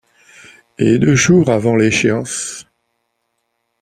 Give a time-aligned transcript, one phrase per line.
[0.79, 2.65] Et deux jours avant l’échéance?